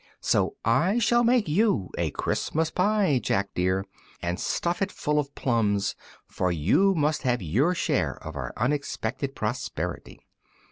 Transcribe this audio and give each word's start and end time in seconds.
So 0.23 0.55
I 0.65 0.97
shall 0.97 1.23
make 1.23 1.47
you 1.47 1.91
a 1.95 2.09
Christmas 2.09 2.71
pie, 2.71 3.19
Jack 3.21 3.49
dear, 3.53 3.85
and 4.19 4.39
stuff 4.39 4.81
it 4.81 4.91
full 4.91 5.19
of 5.19 5.35
plums, 5.35 5.93
for 6.25 6.51
you 6.51 6.95
must 6.95 7.21
have 7.21 7.43
your 7.43 7.75
share 7.75 8.15
of 8.23 8.35
our 8.35 8.51
unexpected 8.57 9.35
prosperity." 9.35 10.25